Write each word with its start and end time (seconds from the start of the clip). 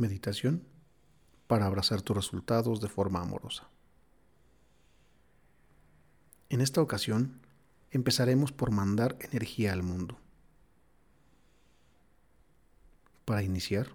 Meditación 0.00 0.64
para 1.46 1.66
abrazar 1.66 2.00
tus 2.00 2.16
resultados 2.16 2.80
de 2.80 2.88
forma 2.88 3.20
amorosa. 3.20 3.68
En 6.48 6.62
esta 6.62 6.80
ocasión 6.80 7.38
empezaremos 7.90 8.50
por 8.50 8.70
mandar 8.70 9.18
energía 9.20 9.74
al 9.74 9.82
mundo. 9.82 10.16
Para 13.26 13.42
iniciar, 13.42 13.88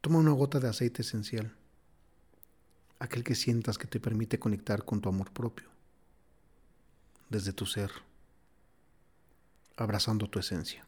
toma 0.00 0.20
una 0.20 0.32
gota 0.32 0.58
de 0.58 0.68
aceite 0.68 1.02
esencial, 1.02 1.54
aquel 3.00 3.24
que 3.24 3.34
sientas 3.34 3.76
que 3.76 3.86
te 3.86 4.00
permite 4.00 4.38
conectar 4.38 4.86
con 4.86 5.02
tu 5.02 5.10
amor 5.10 5.32
propio, 5.32 5.68
desde 7.28 7.52
tu 7.52 7.66
ser, 7.66 7.90
abrazando 9.76 10.30
tu 10.30 10.38
esencia. 10.38 10.86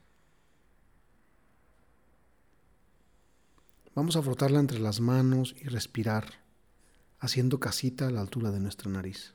Vamos 3.97 4.15
a 4.15 4.21
frotarla 4.21 4.59
entre 4.59 4.77
las 4.77 4.99
manos 4.99 5.55
y 5.59 5.63
respirar, 5.69 6.31
haciendo 7.17 7.59
casita 7.59 8.05
a 8.05 8.11
la 8.11 8.21
altura 8.21 8.51
de 8.51 8.59
nuestra 8.59 8.91
nariz. 8.91 9.33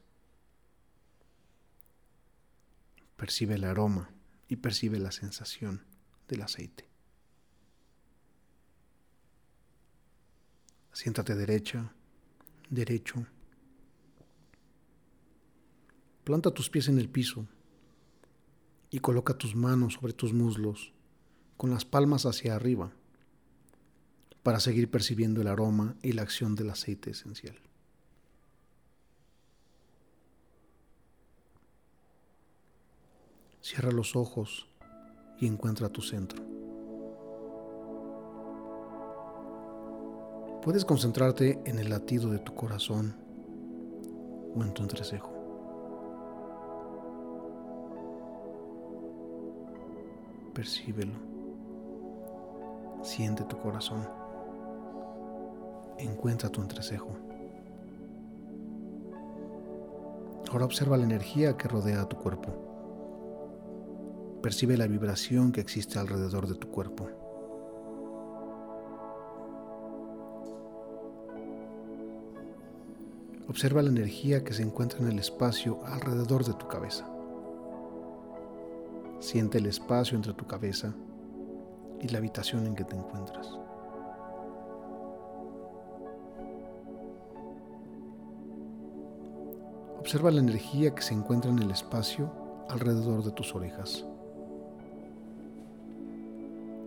Percibe 3.16 3.56
el 3.56 3.64
aroma 3.64 4.12
y 4.46 4.54
percibe 4.54 5.00
la 5.00 5.10
sensación 5.10 5.84
del 6.28 6.42
aceite. 6.42 6.88
Siéntate 10.92 11.34
derecha, 11.34 11.92
derecho. 12.70 13.26
Planta 16.22 16.52
tus 16.52 16.70
pies 16.70 16.86
en 16.86 17.00
el 17.00 17.08
piso 17.08 17.48
y 18.90 19.00
coloca 19.00 19.34
tus 19.34 19.56
manos 19.56 19.94
sobre 19.94 20.12
tus 20.12 20.32
muslos 20.32 20.92
con 21.56 21.70
las 21.70 21.84
palmas 21.84 22.26
hacia 22.26 22.54
arriba 22.54 22.92
para 24.42 24.60
seguir 24.60 24.90
percibiendo 24.90 25.40
el 25.40 25.48
aroma 25.48 25.94
y 26.02 26.12
la 26.12 26.22
acción 26.22 26.54
del 26.54 26.70
aceite 26.70 27.10
esencial. 27.10 27.56
Cierra 33.60 33.92
los 33.92 34.16
ojos 34.16 34.68
y 35.38 35.46
encuentra 35.46 35.88
tu 35.88 36.02
centro. 36.02 36.42
Puedes 40.62 40.84
concentrarte 40.84 41.60
en 41.64 41.78
el 41.78 41.90
latido 41.90 42.30
de 42.30 42.38
tu 42.38 42.54
corazón 42.54 43.16
o 44.54 44.62
en 44.62 44.74
tu 44.74 44.82
entrecejo. 44.82 45.32
Percíbelo. 50.54 51.14
Siente 53.02 53.44
tu 53.44 53.58
corazón 53.58 54.21
encuentra 56.02 56.48
tu 56.48 56.60
entrecejo. 56.60 57.10
Ahora 60.50 60.66
observa 60.66 60.98
la 60.98 61.04
energía 61.04 61.56
que 61.56 61.66
rodea 61.66 62.02
a 62.02 62.08
tu 62.08 62.16
cuerpo. 62.16 62.52
Percibe 64.42 64.76
la 64.76 64.86
vibración 64.86 65.50
que 65.50 65.62
existe 65.62 65.98
alrededor 65.98 66.46
de 66.46 66.56
tu 66.56 66.68
cuerpo. 66.68 67.08
Observa 73.48 73.82
la 73.82 73.90
energía 73.90 74.44
que 74.44 74.52
se 74.52 74.62
encuentra 74.62 74.98
en 75.00 75.08
el 75.08 75.18
espacio 75.18 75.80
alrededor 75.84 76.44
de 76.44 76.54
tu 76.54 76.68
cabeza. 76.68 77.06
Siente 79.20 79.58
el 79.58 79.66
espacio 79.66 80.16
entre 80.16 80.34
tu 80.34 80.46
cabeza 80.46 80.92
y 82.00 82.08
la 82.08 82.18
habitación 82.18 82.66
en 82.66 82.74
que 82.74 82.84
te 82.84 82.96
encuentras. 82.96 83.61
Observa 90.02 90.32
la 90.32 90.40
energía 90.40 90.92
que 90.96 91.00
se 91.00 91.14
encuentra 91.14 91.48
en 91.48 91.60
el 91.60 91.70
espacio 91.70 92.32
alrededor 92.68 93.22
de 93.22 93.30
tus 93.30 93.54
orejas 93.54 94.04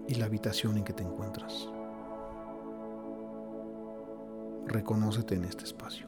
y 0.06 0.16
la 0.16 0.26
habitación 0.26 0.76
en 0.78 0.84
que 0.84 0.92
te 0.92 1.04
encuentras. 1.04 1.70
Reconócete 4.68 5.36
en 5.36 5.46
este 5.46 5.64
espacio. 5.64 6.08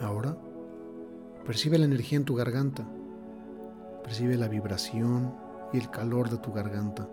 Ahora, 0.00 0.36
percibe 1.44 1.76
la 1.76 1.86
energía 1.86 2.18
en 2.18 2.24
tu 2.24 2.36
garganta. 2.36 2.86
Percibe 4.04 4.36
la 4.36 4.46
vibración 4.46 5.34
y 5.72 5.78
el 5.78 5.90
calor 5.90 6.30
de 6.30 6.38
tu 6.38 6.52
garganta. 6.52 7.08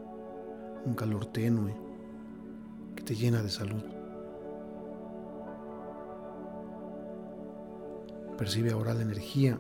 Un 0.86 0.94
calor 0.94 1.26
tenue 1.26 1.76
que 2.96 3.02
te 3.02 3.16
llena 3.16 3.42
de 3.42 3.50
salud. 3.50 3.95
Percibe 8.38 8.72
ahora 8.72 8.94
la 8.94 9.01
energía 9.01 9.57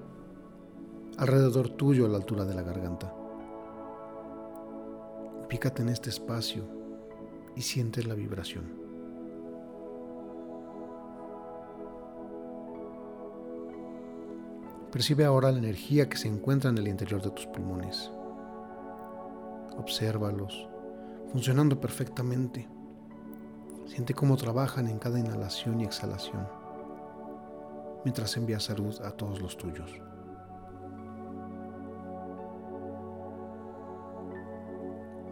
alrededor 1.17 1.69
tuyo 1.69 2.05
a 2.05 2.09
la 2.09 2.17
altura 2.17 2.43
de 2.43 2.53
la 2.53 2.61
garganta. 2.61 3.13
Pícate 5.47 5.81
en 5.81 5.89
este 5.89 6.09
espacio 6.09 6.65
y 7.55 7.61
siente 7.61 8.03
la 8.03 8.15
vibración. 8.15 8.65
Percibe 14.91 15.23
ahora 15.23 15.53
la 15.53 15.59
energía 15.59 16.09
que 16.09 16.17
se 16.17 16.27
encuentra 16.27 16.69
en 16.69 16.77
el 16.77 16.89
interior 16.89 17.21
de 17.21 17.31
tus 17.31 17.45
pulmones. 17.45 18.11
Obsérvalos, 19.77 20.67
funcionando 21.31 21.79
perfectamente. 21.79 22.67
Siente 23.85 24.13
cómo 24.13 24.35
trabajan 24.35 24.89
en 24.89 24.99
cada 24.99 25.17
inhalación 25.17 25.79
y 25.79 25.85
exhalación 25.85 26.64
mientras 28.05 28.37
envía 28.37 28.59
salud 28.59 29.01
a 29.01 29.11
todos 29.11 29.41
los 29.41 29.57
tuyos. 29.57 29.91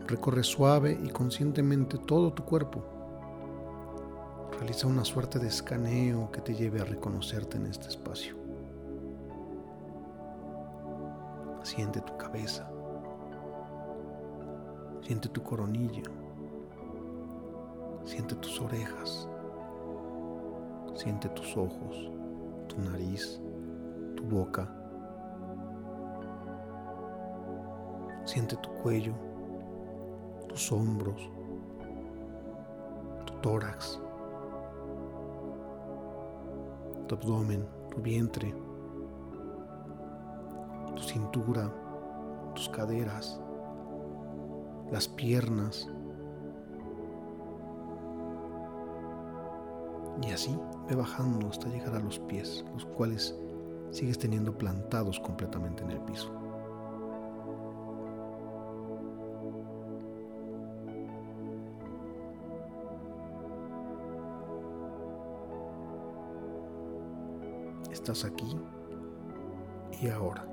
Recorre 0.07 0.43
suave 0.43 0.99
y 1.01 1.09
conscientemente 1.09 1.97
todo 1.99 2.33
tu 2.33 2.43
cuerpo. 2.43 2.83
Realiza 4.57 4.87
una 4.87 5.05
suerte 5.05 5.39
de 5.39 5.47
escaneo 5.47 6.31
que 6.31 6.41
te 6.41 6.55
lleve 6.55 6.81
a 6.81 6.85
reconocerte 6.85 7.57
en 7.57 7.67
este 7.67 7.87
espacio. 7.87 8.35
Siente 11.61 12.01
tu 12.01 12.17
cabeza. 12.17 12.69
Siente 15.03 15.29
tu 15.29 15.43
coronilla. 15.43 16.03
Siente 18.03 18.35
tus 18.35 18.59
orejas. 18.59 19.29
Siente 20.95 21.29
tus 21.29 21.55
ojos 21.55 22.13
tu 22.73 22.81
nariz, 22.81 23.39
tu 24.15 24.23
boca. 24.23 24.67
Siente 28.25 28.55
tu 28.57 28.69
cuello, 28.81 29.13
tus 30.47 30.71
hombros, 30.71 31.29
tu 33.25 33.33
tórax, 33.41 33.99
tu 37.07 37.15
abdomen, 37.15 37.67
tu 37.91 38.01
vientre, 38.01 38.55
tu 40.95 41.03
cintura, 41.03 41.71
tus 42.55 42.69
caderas, 42.69 43.39
las 44.91 45.07
piernas. 45.07 45.89
Y 50.21 50.31
así 50.31 50.57
Ve 50.87 50.95
bajando 50.95 51.47
hasta 51.47 51.69
llegar 51.69 51.95
a 51.95 51.99
los 51.99 52.19
pies, 52.19 52.65
los 52.73 52.85
cuales 52.85 53.35
sigues 53.91 54.19
teniendo 54.19 54.57
plantados 54.57 55.19
completamente 55.19 55.83
en 55.83 55.91
el 55.91 55.99
piso. 56.01 56.29
Estás 67.91 68.25
aquí 68.25 68.57
y 70.01 70.09
ahora. 70.09 70.45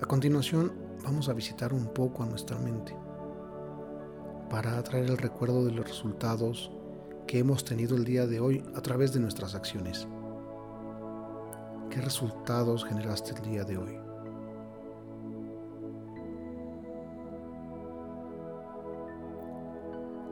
A 0.00 0.06
continuación 0.06 0.72
vamos 1.02 1.28
a 1.28 1.32
visitar 1.32 1.72
un 1.72 1.86
poco 1.86 2.22
a 2.22 2.26
nuestra 2.26 2.56
mente 2.58 2.94
para 4.50 4.78
atraer 4.78 5.10
el 5.10 5.18
recuerdo 5.18 5.64
de 5.64 5.72
los 5.72 5.86
resultados 5.86 6.70
que 7.26 7.38
hemos 7.38 7.64
tenido 7.64 7.96
el 7.96 8.04
día 8.04 8.26
de 8.26 8.40
hoy 8.40 8.64
a 8.74 8.80
través 8.80 9.12
de 9.12 9.20
nuestras 9.20 9.54
acciones. 9.54 10.08
¿Qué 11.90 12.00
resultados 12.00 12.84
generaste 12.84 13.34
el 13.34 13.42
día 13.42 13.64
de 13.64 13.76
hoy? 13.76 13.98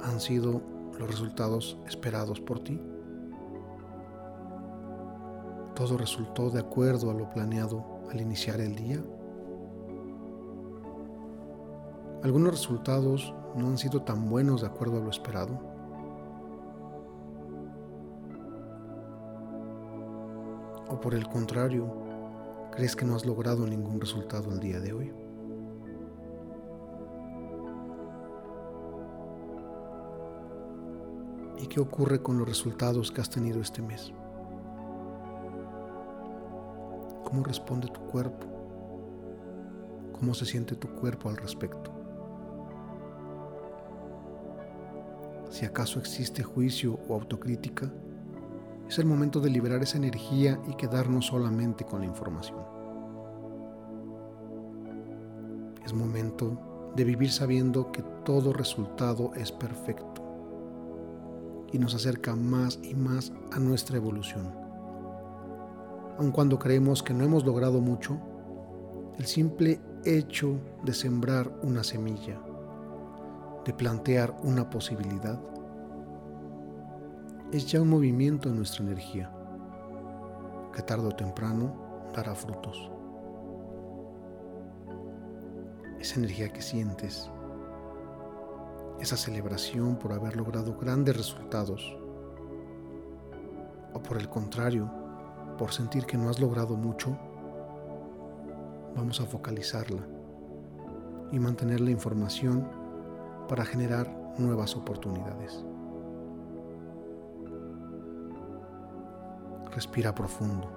¿Han 0.03 0.21
sido 0.21 0.63
los 0.99 1.09
resultados 1.11 1.79
esperados 1.87 2.41
por 2.41 2.61
ti? 2.61 2.81
¿Todo 5.75 5.99
resultó 5.99 6.49
de 6.49 6.61
acuerdo 6.61 7.11
a 7.11 7.15
lo 7.15 7.29
planeado 7.29 7.85
al 8.11 8.21
iniciar 8.21 8.61
el 8.61 8.75
día? 8.75 9.03
Algunos 12.23 12.53
resultados 12.53 13.35
no 13.57 13.69
han 13.69 13.79
sido 13.79 14.03
tan 14.03 14.29
buenos 14.29 14.61
de 14.61 14.67
acuerdo 14.67 14.99
a 14.99 15.01
lo 15.01 15.11
esperado. 15.11 15.59
O 20.89 21.01
por 21.01 21.15
el 21.15 21.27
contrario, 21.27 21.91
crees 22.71 22.95
que 22.95 23.07
no 23.07 23.17
has 23.17 23.25
logrado 23.25 23.67
ningún 23.67 24.01
resultado 24.01 24.53
el 24.53 24.61
día 24.61 24.79
de 24.79 24.93
hoy. 24.93 25.13
¿Y 31.59 31.67
qué 31.67 31.81
ocurre 31.81 32.23
con 32.23 32.39
los 32.39 32.47
resultados 32.47 33.11
que 33.11 33.23
has 33.23 33.31
tenido 33.31 33.61
este 33.61 33.81
mes? 33.81 34.13
¿Cómo 37.25 37.43
responde 37.43 37.89
tu 37.89 38.01
cuerpo? 38.03 38.47
¿Cómo 40.13 40.35
se 40.35 40.45
siente 40.45 40.77
tu 40.77 40.89
cuerpo 40.89 41.31
al 41.31 41.39
respecto? 41.39 41.96
Si 45.57 45.65
acaso 45.65 45.99
existe 45.99 46.43
juicio 46.43 47.01
o 47.09 47.15
autocrítica, 47.15 47.91
es 48.87 48.99
el 48.99 49.07
momento 49.07 49.41
de 49.41 49.49
liberar 49.49 49.83
esa 49.83 49.97
energía 49.97 50.61
y 50.69 50.75
quedarnos 50.75 51.25
solamente 51.25 51.87
con 51.87 52.01
la 52.01 52.07
información. 52.07 52.59
Es 55.83 55.95
momento 55.95 56.93
de 56.95 57.05
vivir 57.05 57.33
sabiendo 57.33 57.91
que 57.91 58.03
todo 58.23 58.53
resultado 58.53 59.33
es 59.35 59.51
perfecto 59.51 60.23
y 61.73 61.79
nos 61.79 61.95
acerca 61.95 62.37
más 62.37 62.79
y 62.83 62.93
más 62.93 63.33
a 63.51 63.59
nuestra 63.59 63.97
evolución 63.97 64.67
aun 66.19 66.33
cuando 66.33 66.59
creemos 66.59 67.03
que 67.03 67.15
no 67.15 67.25
hemos 67.25 67.45
logrado 67.45 67.81
mucho, 67.81 68.19
el 69.19 69.27
simple 69.27 69.81
hecho 70.05 70.59
de 70.83 70.95
sembrar 70.95 71.51
una 71.63 71.85
semilla, 71.85 72.41
de 73.67 73.75
plantear 73.75 74.33
una 74.45 74.71
posibilidad, 74.71 75.41
es 77.53 77.67
ya 77.67 77.83
un 77.83 77.89
movimiento 77.89 78.49
en 78.49 78.57
nuestra 78.57 78.85
energía 78.85 79.33
que 80.73 80.83
tarde 80.83 81.09
o 81.09 81.11
temprano 81.11 81.75
dará 82.15 82.37
frutos. 82.37 82.91
Esa 85.99 86.21
energía 86.21 86.53
que 86.53 86.63
sientes, 86.63 87.29
esa 89.01 89.17
celebración 89.17 89.97
por 89.97 90.13
haber 90.13 90.37
logrado 90.37 90.77
grandes 90.77 91.17
resultados, 91.17 91.99
o 93.95 94.01
por 94.01 94.19
el 94.19 94.29
contrario, 94.29 94.89
por 95.59 95.73
sentir 95.73 96.07
que 96.07 96.17
no 96.17 96.29
has 96.29 96.39
logrado 96.39 96.77
mucho, 96.77 97.19
vamos 98.95 99.21
a 99.21 99.25
focalizarla 99.25 100.07
y 101.33 101.41
mantener 101.41 101.81
la 101.81 101.91
información 101.91 102.76
para 103.49 103.65
generar 103.65 104.35
nuevas 104.39 104.77
oportunidades. 104.77 105.65
Respira 109.73 110.15
profundo. 110.15 110.71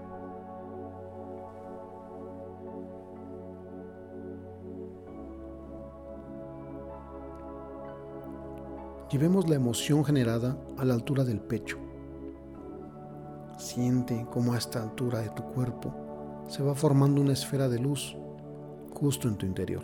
Llevemos 9.12 9.50
la 9.50 9.56
emoción 9.56 10.06
generada 10.06 10.56
a 10.78 10.86
la 10.86 10.94
altura 10.94 11.24
del 11.24 11.40
pecho 11.40 11.80
Siente 13.60 14.26
cómo 14.32 14.54
a 14.54 14.58
esta 14.58 14.82
altura 14.82 15.20
de 15.20 15.30
tu 15.32 15.44
cuerpo 15.44 15.94
se 16.48 16.64
va 16.64 16.74
formando 16.74 17.20
una 17.20 17.34
esfera 17.34 17.68
de 17.68 17.78
luz 17.78 18.16
justo 18.94 19.28
en 19.28 19.36
tu 19.36 19.46
interior. 19.46 19.84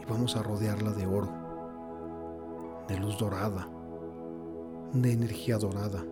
Y 0.00 0.04
vamos 0.08 0.36
a 0.36 0.42
rodearla 0.44 0.92
de 0.92 1.04
oro, 1.04 1.28
de 2.88 2.98
luz 2.98 3.18
dorada, 3.18 3.68
de 4.92 5.12
energía 5.12 5.58
dorada. 5.58 6.04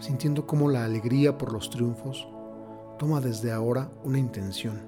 Sintiendo 0.00 0.46
cómo 0.46 0.68
la 0.68 0.84
alegría 0.84 1.38
por 1.38 1.52
los 1.52 1.70
triunfos 1.70 2.28
toma 2.98 3.20
desde 3.20 3.52
ahora 3.52 3.90
una 4.04 4.18
intención. 4.18 4.80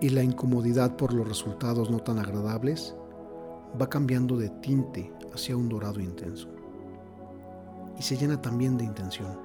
Y 0.00 0.10
la 0.10 0.22
incomodidad 0.22 0.96
por 0.96 1.12
los 1.12 1.26
resultados 1.26 1.90
no 1.90 1.98
tan 1.98 2.18
agradables 2.18 2.94
va 3.80 3.88
cambiando 3.88 4.36
de 4.36 4.48
tinte 4.48 5.12
hacia 5.32 5.56
un 5.56 5.68
dorado 5.68 6.00
intenso 6.00 6.48
y 7.98 8.02
se 8.02 8.16
llena 8.16 8.40
también 8.40 8.76
de 8.76 8.84
intención. 8.84 9.38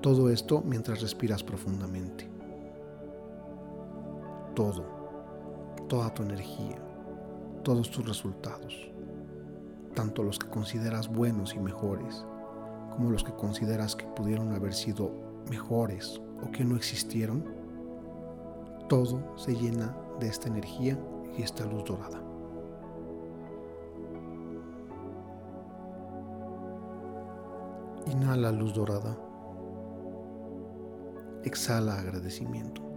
Todo 0.00 0.30
esto 0.30 0.62
mientras 0.64 1.00
respiras 1.00 1.42
profundamente. 1.42 2.28
Todo, 4.54 5.01
toda 5.92 6.08
tu 6.14 6.22
energía, 6.22 6.78
todos 7.62 7.90
tus 7.90 8.08
resultados, 8.08 8.90
tanto 9.94 10.22
los 10.22 10.38
que 10.38 10.48
consideras 10.48 11.06
buenos 11.06 11.54
y 11.54 11.58
mejores, 11.58 12.24
como 12.90 13.10
los 13.10 13.22
que 13.22 13.34
consideras 13.34 13.94
que 13.94 14.06
pudieron 14.06 14.54
haber 14.54 14.72
sido 14.72 15.10
mejores 15.50 16.18
o 16.42 16.50
que 16.50 16.64
no 16.64 16.76
existieron, 16.76 17.44
todo 18.88 19.36
se 19.36 19.54
llena 19.54 19.94
de 20.18 20.28
esta 20.28 20.48
energía 20.48 20.98
y 21.36 21.42
esta 21.42 21.66
luz 21.66 21.84
dorada. 21.84 22.22
Inhala 28.06 28.50
luz 28.50 28.72
dorada. 28.72 29.14
Exhala 31.44 31.98
agradecimiento. 31.98 32.91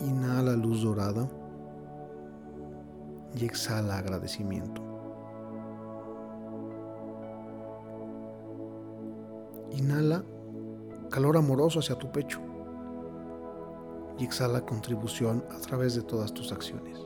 Inhala 0.00 0.52
luz 0.56 0.82
dorada 0.82 1.28
y 3.34 3.44
exhala 3.44 3.98
agradecimiento. 3.98 4.82
Inhala 9.72 10.24
calor 11.10 11.36
amoroso 11.36 11.80
hacia 11.80 11.96
tu 11.96 12.10
pecho 12.10 12.40
y 14.18 14.24
exhala 14.24 14.64
contribución 14.64 15.44
a 15.50 15.60
través 15.60 15.94
de 15.94 16.02
todas 16.02 16.32
tus 16.32 16.52
acciones. 16.52 16.98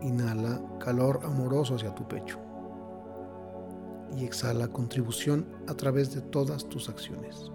Inhala 0.00 0.60
calor 0.80 1.20
amoroso 1.24 1.76
hacia 1.76 1.94
tu 1.94 2.06
pecho. 2.08 2.38
Y 4.16 4.24
exhala 4.24 4.68
contribución 4.68 5.46
a 5.68 5.74
través 5.74 6.14
de 6.14 6.20
todas 6.20 6.68
tus 6.68 6.88
acciones. 6.88 7.50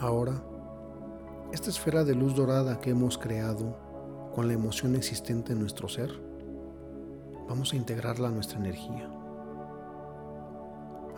Ahora, 0.00 0.40
esta 1.52 1.70
esfera 1.70 2.04
de 2.04 2.14
luz 2.14 2.36
dorada 2.36 2.78
que 2.78 2.90
hemos 2.90 3.18
creado 3.18 3.76
con 4.32 4.46
la 4.46 4.54
emoción 4.54 4.94
existente 4.94 5.54
en 5.54 5.58
nuestro 5.58 5.88
ser, 5.88 6.12
vamos 7.48 7.72
a 7.72 7.76
integrarla 7.76 8.28
a 8.28 8.30
nuestra 8.30 8.60
energía, 8.60 9.10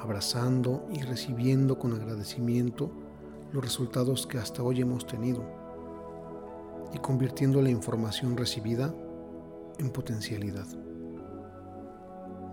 abrazando 0.01 0.87
y 0.91 1.03
recibiendo 1.03 1.79
con 1.79 1.93
agradecimiento 1.93 2.91
los 3.53 3.63
resultados 3.63 4.27
que 4.27 4.39
hasta 4.39 4.63
hoy 4.63 4.81
hemos 4.81 5.07
tenido 5.07 5.43
y 6.95 6.99
convirtiendo 7.01 7.61
la 7.61 7.69
información 7.69 8.35
recibida 8.35 8.95
en 9.79 9.91
potencialidad. 9.91 10.67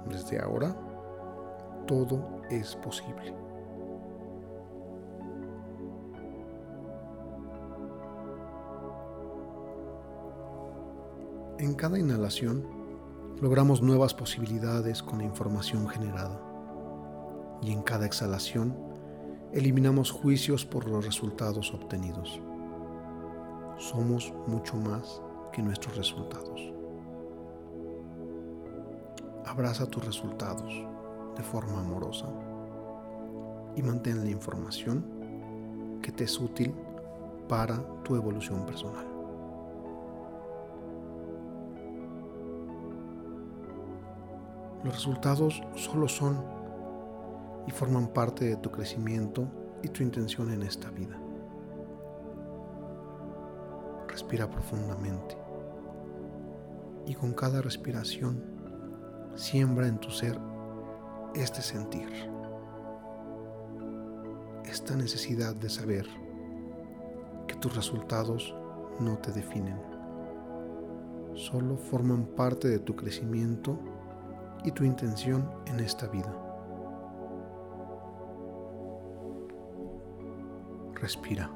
Desde 0.10 0.42
ahora, 0.42 0.76
todo 1.88 2.42
es 2.50 2.76
posible. 2.76 3.47
En 11.60 11.74
cada 11.74 11.98
inhalación, 11.98 12.64
logramos 13.42 13.82
nuevas 13.82 14.14
posibilidades 14.14 15.02
con 15.02 15.18
la 15.18 15.24
información 15.24 15.88
generada. 15.88 16.40
Y 17.64 17.72
en 17.72 17.82
cada 17.82 18.06
exhalación, 18.06 18.78
eliminamos 19.54 20.12
juicios 20.12 20.66
por 20.68 20.88
los 20.88 21.04
resultados 21.04 21.74
obtenidos. 21.74 22.40
Somos 23.80 24.32
mucho 24.46 24.76
más 24.76 25.20
que 25.52 25.64
nuestros 25.64 25.98
resultados. 25.98 26.62
Abraza 29.44 29.88
tus 29.88 30.06
resultados 30.06 30.72
de 31.36 31.42
forma 31.42 31.80
amorosa 31.80 32.28
y 33.76 33.82
mantén 33.82 34.24
la 34.24 34.30
información 34.30 35.04
que 36.04 36.12
te 36.12 36.26
es 36.26 36.40
útil 36.40 36.72
para 37.50 37.84
tu 38.04 38.16
evolución 38.16 38.64
personal. 38.64 39.17
Los 44.84 44.96
resultados 44.96 45.62
solo 45.76 46.08
son 46.08 46.44
y 47.68 47.72
forman 47.72 48.08
parte 48.08 48.46
de 48.46 48.58
tu 48.58 48.72
crecimiento 48.72 49.48
y 49.84 49.90
tu 49.90 50.04
intención 50.04 50.52
en 50.52 50.64
esta 50.64 50.90
vida. 50.90 51.20
Respira 54.08 54.50
profundamente 54.50 55.38
y 57.06 57.14
con 57.16 57.34
cada 57.34 57.62
respiración 57.62 58.44
siembra 59.36 59.88
en 59.88 59.98
tu 60.00 60.10
ser 60.12 60.40
este 61.36 61.62
sentir, 61.62 62.10
esta 64.66 64.96
necesidad 64.96 65.56
de 65.56 65.70
saber 65.70 66.06
que 67.48 67.56
tus 67.56 67.76
resultados 67.76 68.56
no 69.00 69.18
te 69.20 69.32
definen, 69.32 69.80
solo 71.36 71.78
forman 71.78 72.26
parte 72.26 72.68
de 72.68 72.80
tu 72.80 72.96
crecimiento 72.96 73.80
y 74.68 74.72
tu 74.72 74.84
intención 74.84 75.50
en 75.68 75.80
esta 75.80 76.08
vida. 76.08 76.30
Respira. 80.96 81.50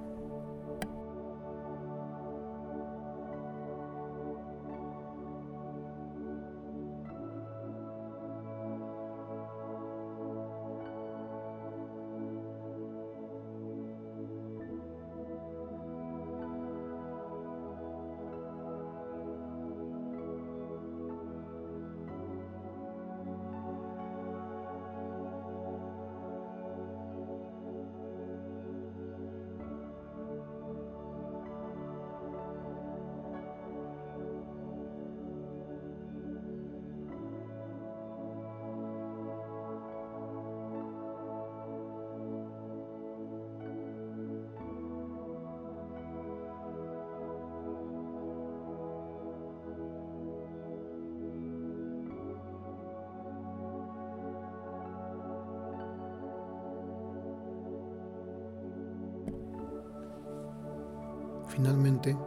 Finalmente, 61.52 62.18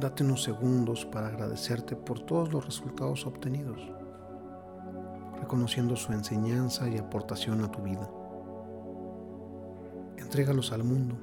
date 0.00 0.24
unos 0.24 0.42
segundos 0.42 1.06
para 1.06 1.28
agradecerte 1.28 1.94
por 1.94 2.18
todos 2.18 2.52
los 2.52 2.64
resultados 2.64 3.24
obtenidos, 3.24 3.80
reconociendo 5.40 5.94
su 5.94 6.12
enseñanza 6.12 6.88
y 6.88 6.98
aportación 6.98 7.62
a 7.62 7.70
tu 7.70 7.80
vida. 7.80 8.10
Entrégalos 10.16 10.72
al 10.72 10.82
mundo, 10.82 11.16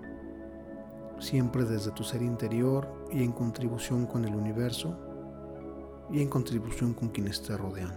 siempre 1.20 1.66
desde 1.66 1.92
tu 1.92 2.06
ser 2.06 2.22
interior 2.22 2.88
y 3.12 3.24
en 3.24 3.34
contribución 3.34 4.06
con 4.06 4.24
el 4.24 4.34
universo 4.34 4.98
y 6.10 6.22
en 6.22 6.30
contribución 6.30 6.94
con 6.94 7.10
quienes 7.10 7.42
te 7.42 7.58
rodean. 7.58 7.94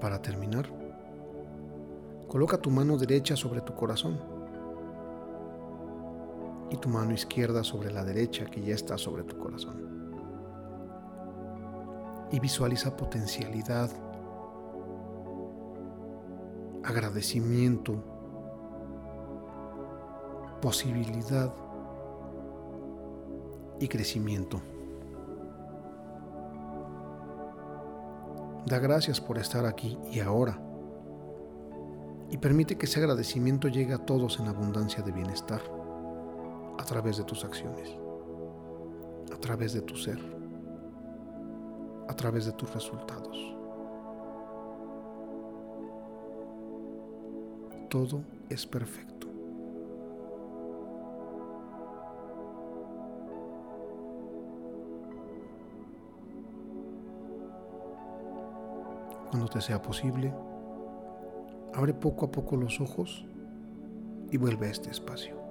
Para 0.00 0.20
terminar, 0.20 0.68
coloca 2.26 2.58
tu 2.58 2.70
mano 2.70 2.96
derecha 2.96 3.36
sobre 3.36 3.60
tu 3.60 3.72
corazón 3.76 4.37
y 6.70 6.76
tu 6.76 6.88
mano 6.88 7.12
izquierda 7.12 7.64
sobre 7.64 7.90
la 7.90 8.04
derecha 8.04 8.46
que 8.46 8.60
ya 8.60 8.74
está 8.74 8.98
sobre 8.98 9.24
tu 9.24 9.38
corazón. 9.38 9.88
Y 12.30 12.40
visualiza 12.40 12.96
potencialidad, 12.96 13.90
agradecimiento, 16.84 18.02
posibilidad 20.60 21.54
y 23.80 23.88
crecimiento. 23.88 24.60
Da 28.66 28.78
gracias 28.78 29.20
por 29.20 29.38
estar 29.38 29.64
aquí 29.64 29.98
y 30.12 30.20
ahora. 30.20 30.60
Y 32.30 32.36
permite 32.36 32.76
que 32.76 32.84
ese 32.84 33.00
agradecimiento 33.00 33.68
llegue 33.68 33.94
a 33.94 34.04
todos 34.04 34.38
en 34.38 34.48
abundancia 34.48 35.02
de 35.02 35.12
bienestar 35.12 35.77
a 36.78 36.84
través 36.84 37.18
de 37.18 37.24
tus 37.24 37.44
acciones, 37.44 37.94
a 39.32 39.36
través 39.36 39.72
de 39.74 39.82
tu 39.82 39.96
ser, 39.96 40.18
a 42.08 42.14
través 42.14 42.46
de 42.46 42.52
tus 42.52 42.72
resultados. 42.72 43.36
Todo 47.90 48.22
es 48.48 48.66
perfecto. 48.66 49.26
Cuando 59.30 59.48
te 59.48 59.60
sea 59.60 59.82
posible, 59.82 60.32
abre 61.74 61.92
poco 61.92 62.26
a 62.26 62.30
poco 62.30 62.56
los 62.56 62.80
ojos 62.80 63.26
y 64.30 64.36
vuelve 64.36 64.68
a 64.68 64.70
este 64.70 64.90
espacio. 64.90 65.47